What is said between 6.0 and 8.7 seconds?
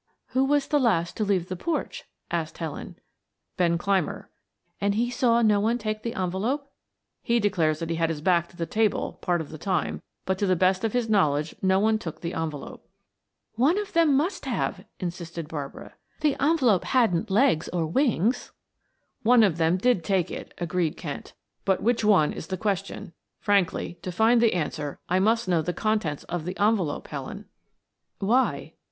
the envelope?" "He declares that he had his back to the